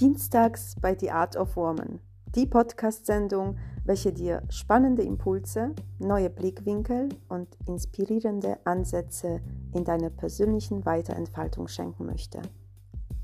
[0.00, 2.00] Dienstags bei The Art of Woman,
[2.34, 9.42] die Podcast-Sendung, welche dir spannende Impulse, neue Blickwinkel und inspirierende Ansätze
[9.74, 12.40] in deiner persönlichen Weiterentfaltung schenken möchte.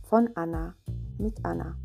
[0.03, 0.75] Von Anna
[1.17, 1.79] mit Anna.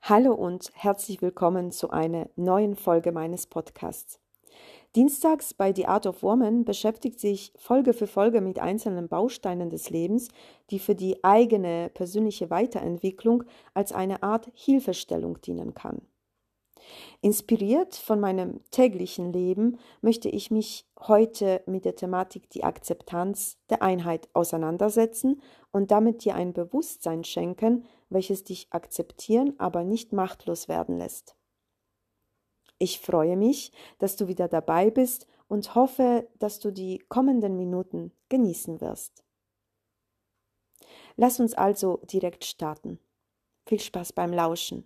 [0.00, 4.18] Hallo und herzlich willkommen zu einer neuen Folge meines Podcasts.
[4.96, 9.90] Dienstags bei The Art of Woman beschäftigt sich Folge für Folge mit einzelnen Bausteinen des
[9.90, 10.28] Lebens,
[10.70, 16.00] die für die eigene persönliche Weiterentwicklung als eine Art Hilfestellung dienen kann.
[17.20, 23.82] Inspiriert von meinem täglichen Leben möchte ich mich heute mit der Thematik die Akzeptanz der
[23.82, 30.96] Einheit auseinandersetzen und damit dir ein Bewusstsein schenken, welches dich akzeptieren, aber nicht machtlos werden
[30.96, 31.37] lässt.
[32.78, 38.12] Ich freue mich, dass du wieder dabei bist und hoffe, dass du die kommenden Minuten
[38.28, 39.24] genießen wirst.
[41.16, 43.00] Lass uns also direkt starten.
[43.66, 44.84] Viel Spaß beim Lauschen.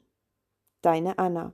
[0.80, 1.52] Deine Anna.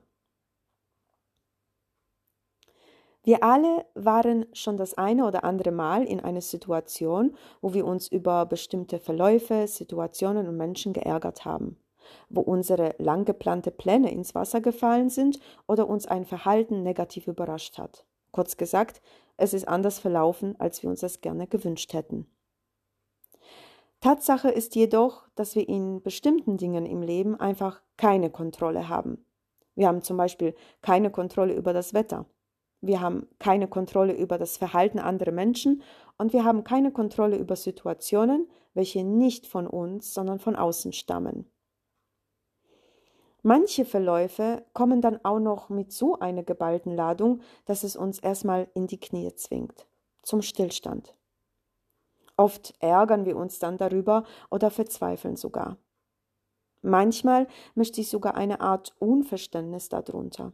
[3.23, 8.07] Wir alle waren schon das eine oder andere Mal in einer Situation, wo wir uns
[8.07, 11.77] über bestimmte Verläufe, Situationen und Menschen geärgert haben
[12.29, 17.77] wo unsere lang geplante Pläne ins Wasser gefallen sind oder uns ein Verhalten negativ überrascht
[17.77, 18.05] hat.
[18.31, 19.01] Kurz gesagt,
[19.37, 22.27] es ist anders verlaufen, als wir uns das gerne gewünscht hätten.
[24.01, 29.25] Tatsache ist jedoch, dass wir in bestimmten Dingen im Leben einfach keine Kontrolle haben.
[29.75, 32.25] Wir haben zum Beispiel keine Kontrolle über das Wetter.
[32.81, 35.81] Wir haben keine Kontrolle über das Verhalten anderer Menschen
[36.17, 41.49] und wir haben keine Kontrolle über Situationen, welche nicht von uns, sondern von außen stammen.
[43.41, 48.67] Manche Verläufe kommen dann auch noch mit so einer geballten Ladung, dass es uns erstmal
[48.73, 49.87] in die Knie zwingt,
[50.23, 51.15] zum Stillstand.
[52.35, 55.77] Oft ärgern wir uns dann darüber oder verzweifeln sogar.
[56.81, 60.53] Manchmal möchte ich sogar eine Art Unverständnis darunter.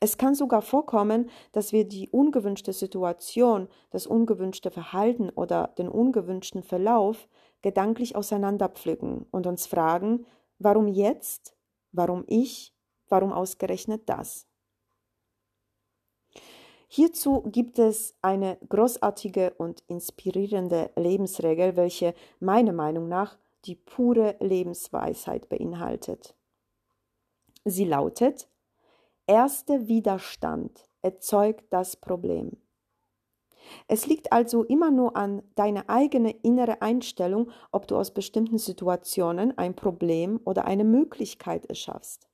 [0.00, 6.62] Es kann sogar vorkommen, dass wir die ungewünschte Situation, das ungewünschte Verhalten oder den ungewünschten
[6.62, 7.28] Verlauf
[7.62, 10.26] gedanklich auseinanderpflücken und uns fragen,
[10.58, 11.54] warum jetzt
[11.92, 12.74] Warum ich?
[13.08, 14.46] Warum ausgerechnet das?
[16.88, 25.48] Hierzu gibt es eine großartige und inspirierende Lebensregel, welche meiner Meinung nach die pure Lebensweisheit
[25.48, 26.34] beinhaltet.
[27.64, 28.48] Sie lautet,
[29.26, 32.58] erster Widerstand erzeugt das Problem.
[33.88, 39.56] Es liegt also immer nur an deiner eigenen innere Einstellung, ob du aus bestimmten Situationen
[39.58, 42.28] ein Problem oder eine Möglichkeit erschaffst.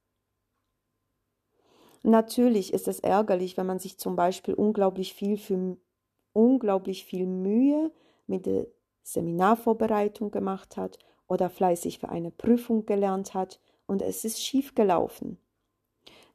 [2.03, 5.77] Natürlich ist es ärgerlich, wenn man sich zum Beispiel unglaublich viel, für,
[6.33, 7.93] unglaublich viel Mühe
[8.27, 8.67] mit der
[9.03, 15.39] Seminarvorbereitung gemacht hat oder fleißig für eine Prüfung gelernt hat und es ist schief gelaufen.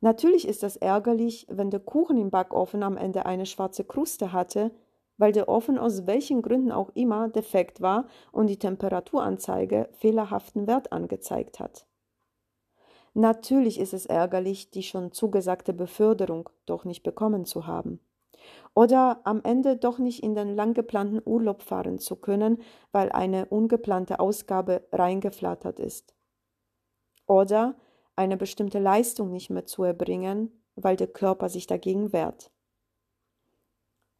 [0.01, 4.71] Natürlich ist es ärgerlich, wenn der Kuchen im Backofen am Ende eine schwarze Kruste hatte
[5.17, 10.91] weil der Ofen aus welchen Gründen auch immer defekt war und die Temperaturanzeige fehlerhaften Wert
[10.91, 11.85] angezeigt hat.
[13.13, 17.99] Natürlich ist es ärgerlich, die schon zugesagte Beförderung doch nicht bekommen zu haben.
[18.73, 23.45] Oder am Ende doch nicht in den lang geplanten Urlaub fahren zu können, weil eine
[23.45, 26.15] ungeplante Ausgabe reingeflattert ist.
[27.27, 27.75] Oder
[28.15, 32.51] eine bestimmte Leistung nicht mehr zu erbringen, weil der Körper sich dagegen wehrt.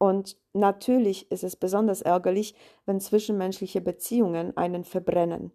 [0.04, 2.54] Und natürlich ist es besonders ärgerlich,
[2.84, 5.50] wenn zwischenmenschliche Beziehungen einen verbrennen,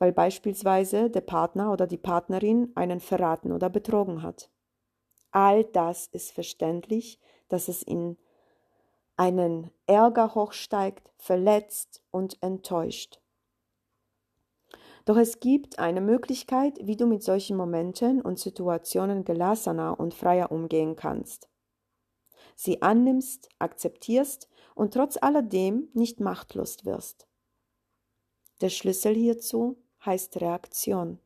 [0.00, 4.50] weil beispielsweise der Partner oder die Partnerin einen verraten oder betrogen hat.
[5.30, 8.16] All das ist verständlich, dass es in
[9.16, 13.20] einen Ärger hochsteigt, verletzt und enttäuscht.
[15.04, 20.50] Doch es gibt eine Möglichkeit, wie du mit solchen Momenten und Situationen gelassener und freier
[20.50, 21.48] umgehen kannst
[22.54, 27.26] sie annimmst, akzeptierst und trotz alledem nicht machtlos wirst.
[28.60, 31.18] Der Schlüssel hierzu heißt Reaktion.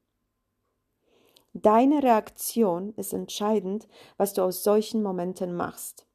[1.53, 6.07] Deine Reaktion ist entscheidend, was du aus solchen Momenten machst.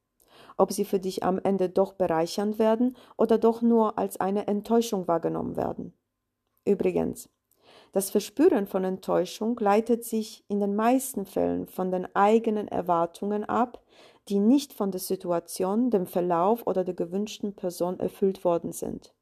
[0.56, 5.08] Ob sie für dich am Ende doch bereichernd werden oder doch nur als eine Enttäuschung
[5.08, 5.92] wahrgenommen werden.
[6.64, 7.28] Übrigens,
[7.92, 13.84] das Verspüren von Enttäuschung leitet sich in den meisten Fällen von den eigenen Erwartungen ab,
[14.28, 19.14] die nicht von der Situation, dem Verlauf oder der gewünschten Person erfüllt worden sind.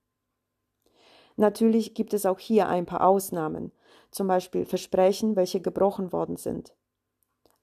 [1.37, 3.73] Natürlich gibt es auch hier ein paar Ausnahmen,
[4.11, 6.75] zum Beispiel Versprechen, welche gebrochen worden sind.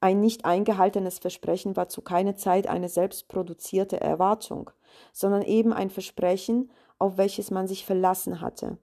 [0.01, 4.71] Ein nicht eingehaltenes Versprechen war zu keiner Zeit eine selbstproduzierte Erwartung,
[5.12, 8.77] sondern eben ein Versprechen, auf welches man sich verlassen hatte.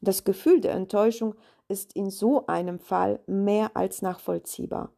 [0.00, 1.34] Das Gefühl der Enttäuschung
[1.68, 4.92] ist in so einem Fall mehr als nachvollziehbar.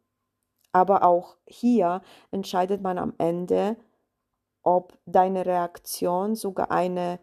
[0.72, 3.76] Aber auch hier entscheidet man am Ende,
[4.62, 7.18] ob deine Reaktion sogar eine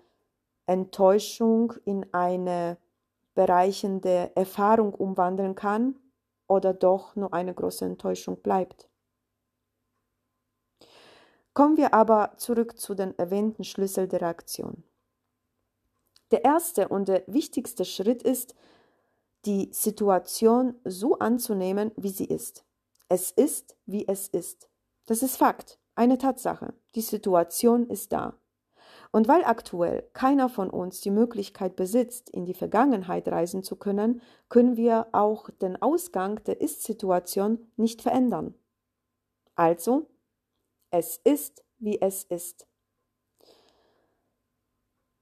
[0.66, 2.78] Enttäuschung in eine
[3.36, 5.96] bereichende Erfahrung umwandeln kann
[6.48, 8.90] oder doch nur eine große Enttäuschung bleibt.
[11.54, 14.84] Kommen wir aber zurück zu den erwähnten Schlüssel der Reaktion.
[16.32, 18.54] Der erste und der wichtigste Schritt ist,
[19.46, 22.67] die Situation so anzunehmen, wie sie ist.
[23.10, 24.70] Es ist, wie es ist.
[25.06, 26.74] Das ist Fakt, eine Tatsache.
[26.96, 28.38] Die Situation ist da.
[29.12, 34.22] Und weil aktuell keiner von uns die Möglichkeit besitzt, in die Vergangenheit reisen zu können,
[34.50, 38.54] können wir auch den Ausgang der Ist-Situation nicht verändern.
[39.56, 40.10] Also,
[40.92, 42.68] es ist, wie es ist.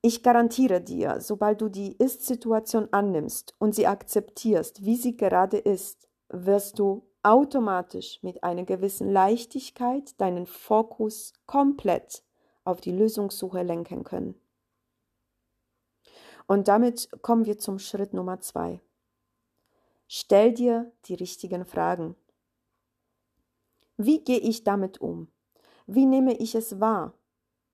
[0.02, 6.08] Ich garantiere dir, sobald du die Ist-Situation annimmst und sie akzeptierst, wie sie gerade ist,
[6.30, 12.24] wirst du automatisch mit einer gewissen Leichtigkeit deinen Fokus komplett
[12.64, 14.40] auf die Lösungssuche lenken können.
[16.48, 18.80] Und damit kommen wir zum Schritt Nummer zwei.
[20.08, 22.16] Stell dir die richtigen Fragen.
[23.98, 25.28] Wie gehe ich damit um?
[25.88, 27.14] Wie nehme ich es wahr?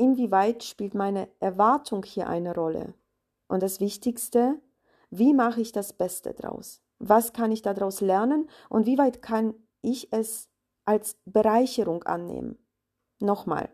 [0.02, 2.96] inwieweit spielt meine Erwartung hier eine Rolle?
[3.48, 4.60] Und das Wichtigste,
[5.12, 6.82] wie mache ich das Beste draus?
[7.04, 10.50] Was kann ich daraus lernen und wie weit kann ich es
[10.86, 12.60] als Bereicherung annehmen?
[13.20, 13.70] Nochmal.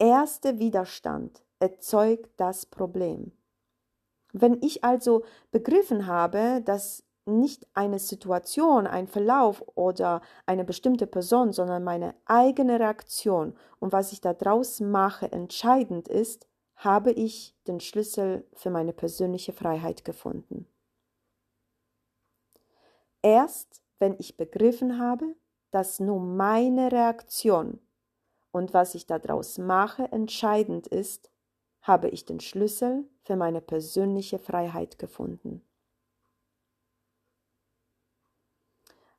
[0.00, 3.30] Erster Widerstand erzeugt das Problem.
[4.32, 11.52] Wenn ich also begriffen habe, dass nicht eine Situation, ein Verlauf oder eine bestimmte Person,
[11.52, 18.44] sondern meine eigene Reaktion und was ich daraus mache entscheidend ist, habe ich den Schlüssel
[18.52, 20.66] für meine persönliche Freiheit gefunden.
[23.26, 25.34] Erst wenn ich begriffen habe,
[25.72, 27.80] dass nur meine Reaktion
[28.52, 31.32] und was ich daraus mache entscheidend ist,
[31.82, 35.60] habe ich den Schlüssel für meine persönliche Freiheit gefunden.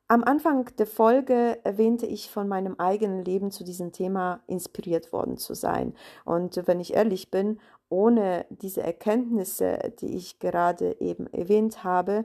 [0.06, 5.36] Am Anfang der Folge erwähnte ich von meinem eigenen Leben zu diesem Thema inspiriert worden
[5.36, 5.94] zu sein.
[6.24, 12.24] Und wenn ich ehrlich bin, ohne diese Erkenntnisse, die ich gerade eben erwähnt habe,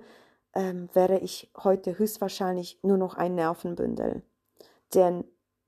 [0.53, 4.23] ähm, wäre ich heute höchstwahrscheinlich nur noch ein Nervenbündel.
[4.93, 5.23] Denn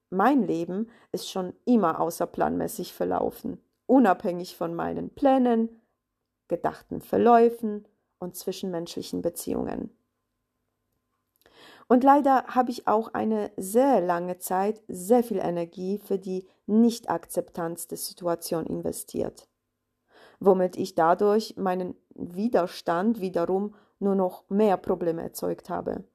[0.09, 5.81] mein Leben ist schon immer außerplanmäßig verlaufen, unabhängig von meinen Plänen,
[6.47, 7.87] gedachten Verläufen
[8.19, 9.89] und zwischenmenschlichen Beziehungen.
[11.87, 17.87] Und leider habe ich auch eine sehr lange Zeit sehr viel Energie für die Nichtakzeptanz
[17.87, 19.47] der Situation investiert,
[20.39, 26.05] womit ich dadurch meinen Widerstand wiederum nur noch mehr Probleme erzeugt habe.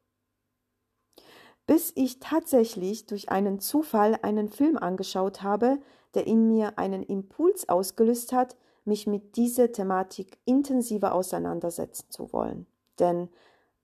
[1.66, 5.78] Bis ich tatsächlich durch einen Zufall einen Film angeschaut habe,
[6.14, 12.66] der in mir einen Impuls ausgelöst hat, mich mit dieser Thematik intensiver auseinandersetzen zu wollen.
[12.98, 13.28] Denn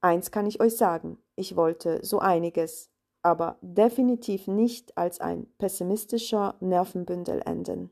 [0.01, 2.89] eins kann ich euch sagen, ich wollte so einiges,
[3.21, 7.91] aber definitiv nicht als ein pessimistischer Nervenbündel enden.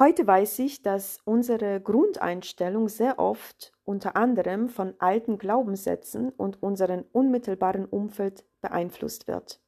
[0.00, 7.04] Heute weiß ich, dass unsere Grundeinstellung sehr oft unter anderem von alten Glaubenssätzen und unserem
[7.12, 9.60] unmittelbaren Umfeld beeinflusst wird.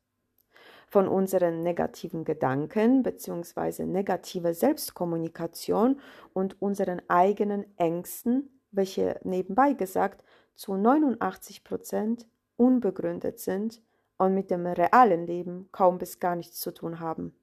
[0.89, 3.85] Von unseren negativen Gedanken bzw.
[3.85, 6.01] negative Selbstkommunikation
[6.33, 10.25] und unseren eigenen Ängsten welche nebenbei gesagt
[10.55, 13.83] zu 89 Prozent unbegründet sind
[14.19, 17.35] und mit dem realen Leben kaum bis gar nichts zu tun haben.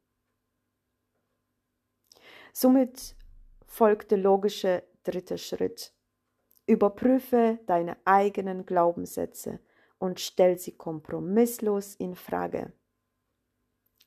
[2.53, 3.15] Somit
[3.65, 5.94] folgt der logische dritte Schritt.
[6.65, 9.60] Überprüfe deine eigenen Glaubenssätze
[9.98, 12.74] und stell sie kompromisslos in Frage.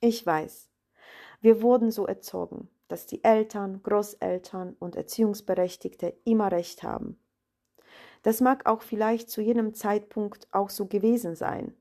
[0.00, 0.70] Ich weiß,
[1.40, 7.18] wir wurden so erzogen dass die Eltern, Großeltern und Erziehungsberechtigte immer recht haben.
[8.20, 11.74] Das mag auch vielleicht zu jenem Zeitpunkt auch so gewesen sein.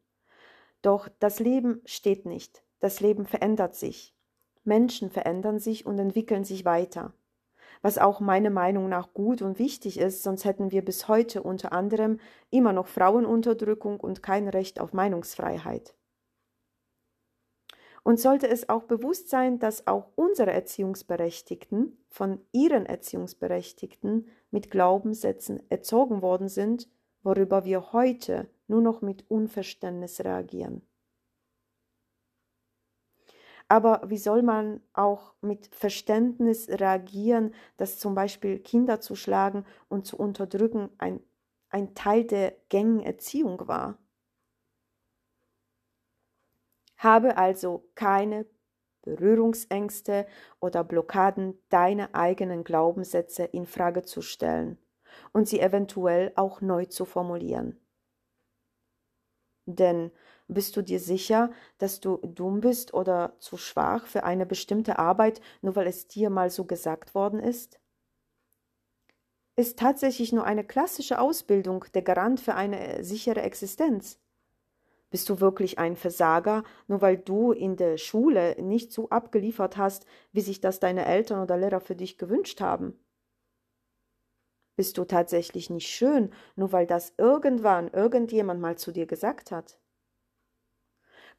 [0.82, 4.16] Doch das Leben steht nicht, das Leben verändert sich.
[4.64, 7.14] Menschen verändern sich und entwickeln sich weiter.
[7.82, 11.74] Was auch meiner Meinung nach gut und wichtig ist, sonst hätten wir bis heute unter
[11.74, 12.20] anderem
[12.52, 15.96] immer noch Frauenunterdrückung und kein Recht auf Meinungsfreiheit.
[18.04, 25.62] Und sollte es auch bewusst sein, dass auch unsere Erziehungsberechtigten von ihren Erziehungsberechtigten mit Glaubenssätzen
[25.70, 26.90] erzogen worden sind,
[27.24, 30.82] worüber wir heute nur noch mit Unverständnis reagieren.
[33.72, 40.06] Aber wie soll man auch mit Verständnis reagieren, dass zum Beispiel Kinder zu schlagen und
[40.06, 41.22] zu unterdrücken ein,
[41.70, 43.98] ein Teil der gängigen Erziehung war?
[46.96, 48.46] Habe also keine
[49.02, 50.26] Berührungsängste
[50.62, 54.78] oder Blockaden, deine eigenen Glaubenssätze in Frage zu stellen
[55.34, 57.82] und sie eventuell auch neu zu formulieren.
[59.66, 60.12] Denn
[60.54, 65.42] bist du dir sicher, dass du dumm bist oder zu schwach für eine bestimmte Arbeit,
[65.62, 67.80] nur weil es dir mal so gesagt worden ist?
[69.56, 74.20] Ist tatsächlich nur eine klassische Ausbildung der Garant für eine sichere Existenz?
[75.12, 80.06] Bist du wirklich ein Versager, nur weil du in der Schule nicht so abgeliefert hast,
[80.34, 83.00] wie sich das deine Eltern oder Lehrer für dich gewünscht haben?
[84.76, 89.81] Bist du tatsächlich nicht schön, nur weil das irgendwann irgendjemand mal zu dir gesagt hat?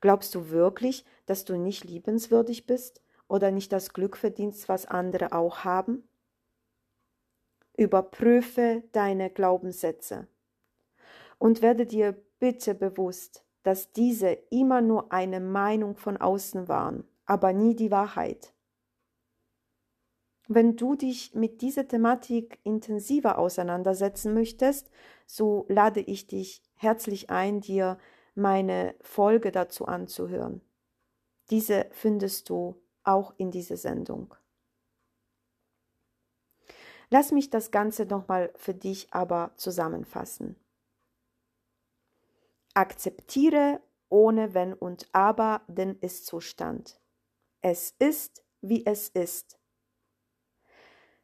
[0.03, 5.33] Glaubst du wirklich, dass du nicht liebenswürdig bist oder nicht das Glück verdienst, was andere
[5.33, 6.07] auch haben?
[7.77, 10.27] Überprüfe deine Glaubenssätze
[11.39, 17.53] und werde dir bitte bewusst, dass diese immer nur eine Meinung von außen waren, aber
[17.53, 18.53] nie die Wahrheit.
[20.49, 24.91] Wenn du dich mit dieser Thematik intensiver auseinandersetzen möchtest,
[25.27, 27.99] so lade ich dich herzlich ein, dir
[28.35, 30.61] meine Folge dazu anzuhören.
[31.51, 34.35] Diese findest du auch in dieser Sendung.
[37.11, 40.57] Lass mich das Ganze nochmal für dich aber zusammenfassen.
[42.75, 47.01] Akzeptiere ohne Wenn und Aber den Ist-Zustand.
[47.61, 49.59] Es ist, wie es ist.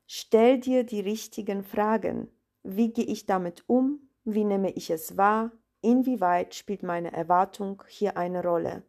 [0.06, 2.30] Stell dir die richtigen Fragen.
[2.62, 4.10] Wie gehe ich damit um?
[4.24, 5.52] Wie nehme ich es wahr?
[5.80, 8.82] Inwieweit spielt meine Erwartung hier eine Rolle?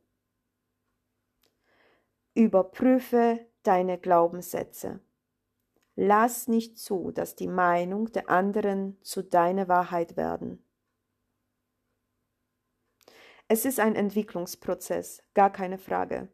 [2.34, 5.00] Überprüfe deine Glaubenssätze.
[5.96, 10.64] Lass nicht zu, dass die Meinung der anderen zu deiner Wahrheit werden.
[13.48, 16.30] Es ist ein Entwicklungsprozess, gar keine Frage.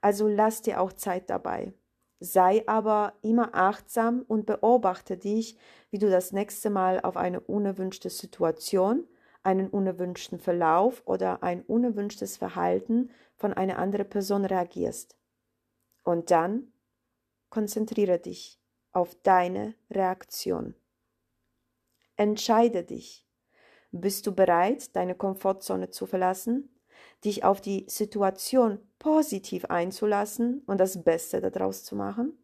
[0.00, 1.72] Also lass dir auch Zeit dabei.
[2.20, 5.58] Sei aber immer achtsam und beobachte dich,
[5.90, 9.06] wie du das nächste Mal auf eine unerwünschte Situation
[9.44, 15.16] einen unerwünschten Verlauf oder ein unerwünschtes Verhalten von einer anderen Person reagierst.
[16.02, 16.72] Und dann
[17.50, 18.60] konzentriere dich
[18.92, 20.74] auf deine Reaktion.
[22.16, 23.26] Entscheide dich.
[23.90, 26.74] Bist du bereit, deine Komfortzone zu verlassen,
[27.24, 32.36] dich auf die Situation positiv einzulassen und das Beste daraus zu machen?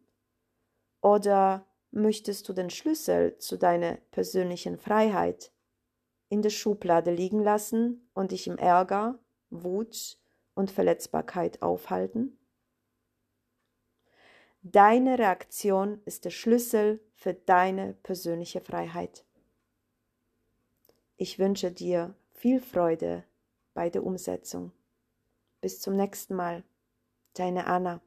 [1.01, 5.51] Oder möchtest du den Schlüssel zu deiner persönlichen Freiheit
[6.31, 9.19] in der Schublade liegen lassen und dich im Ärger,
[9.49, 10.17] Wut
[10.55, 12.37] und Verletzbarkeit aufhalten?
[14.63, 19.25] Deine Reaktion ist der Schlüssel für deine persönliche Freiheit.
[21.17, 23.25] Ich wünsche dir viel Freude
[23.73, 24.71] bei der Umsetzung.
[25.59, 26.63] Bis zum nächsten Mal.
[27.33, 27.99] Deine Anna.